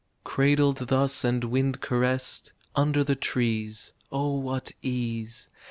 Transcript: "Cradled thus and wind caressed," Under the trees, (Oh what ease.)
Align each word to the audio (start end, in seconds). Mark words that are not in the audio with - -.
"Cradled 0.23 0.87
thus 0.87 1.23
and 1.23 1.43
wind 1.43 1.79
caressed," 1.79 2.53
Under 2.75 3.03
the 3.03 3.15
trees, 3.15 3.91
(Oh 4.11 4.35
what 4.39 4.71
ease.) 4.81 5.47